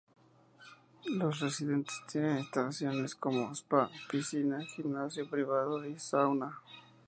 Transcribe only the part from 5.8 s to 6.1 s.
y